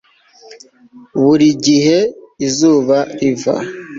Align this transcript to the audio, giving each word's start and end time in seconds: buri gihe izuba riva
buri 1.23 1.47
gihe 1.65 1.97
izuba 2.47 2.97
riva 3.17 3.55